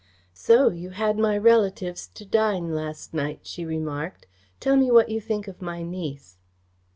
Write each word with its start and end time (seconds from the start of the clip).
"So 0.33 0.71
you 0.71 0.89
had 0.89 1.19
my 1.19 1.37
relatives 1.37 2.07
to 2.15 2.25
dine 2.25 2.73
last 2.73 3.13
night," 3.13 3.41
she 3.43 3.65
remarked. 3.65 4.25
"Tell 4.59 4.75
me 4.75 4.89
what 4.89 5.09
you 5.09 5.21
think 5.21 5.47
of 5.47 5.61
my 5.61 5.83
niece." 5.83 6.37